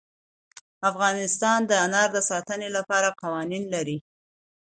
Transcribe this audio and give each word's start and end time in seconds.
افغانستان 0.89 1.59
د 1.69 1.71
انار 1.85 2.09
د 2.15 2.19
ساتنې 2.29 2.69
لپاره 2.77 3.09
قوانین 3.21 3.63
لري. 3.75 3.97